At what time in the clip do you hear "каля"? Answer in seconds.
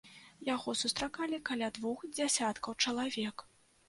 1.49-1.67